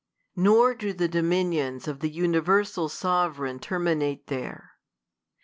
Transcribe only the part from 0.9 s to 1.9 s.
the dominions